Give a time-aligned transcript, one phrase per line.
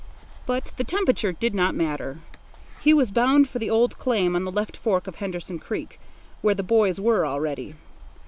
[0.47, 2.21] But the temperature did not matter.
[2.81, 5.99] He was bound for the old claim on the left fork of Henderson Creek,
[6.41, 7.75] where the boys were already.